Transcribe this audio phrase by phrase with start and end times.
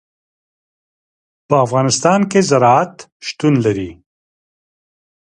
[1.47, 2.95] په افغانستان کې زراعت
[3.27, 3.91] شتون لري.